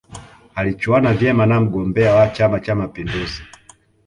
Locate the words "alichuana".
0.55-1.13